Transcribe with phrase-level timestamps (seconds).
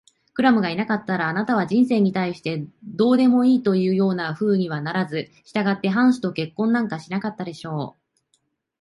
[0.33, 8.37] クラムがいなかったら、あなたは人生に対してどうでもいいというようなふうにはならず、したがってハンスと結婚なんかしなかったでしょう。